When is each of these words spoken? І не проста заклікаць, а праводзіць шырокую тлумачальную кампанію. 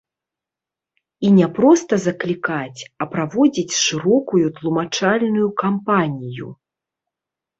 І 1.27 1.29
не 1.39 1.47
проста 1.57 1.93
заклікаць, 2.05 2.81
а 3.05 3.09
праводзіць 3.13 3.77
шырокую 3.81 4.43
тлумачальную 4.61 5.47
кампанію. 5.63 6.49